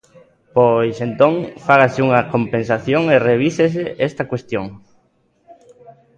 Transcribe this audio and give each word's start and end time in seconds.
Pois, 0.55 0.97
entón, 1.07 1.33
fágase 1.65 1.99
unha 2.07 2.21
compensación 2.33 3.03
e 3.15 3.17
revísese 3.29 3.83
esta 4.07 4.23
cuestión. 4.31 4.65